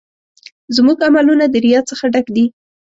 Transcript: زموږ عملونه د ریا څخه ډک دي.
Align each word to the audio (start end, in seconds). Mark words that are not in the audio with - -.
زموږ 0.75 0.97
عملونه 1.07 1.45
د 1.49 1.55
ریا 1.63 1.81
څخه 1.89 2.05
ډک 2.13 2.27
دي. 2.35 2.45